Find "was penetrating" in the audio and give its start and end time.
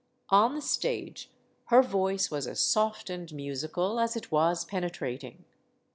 4.31-5.45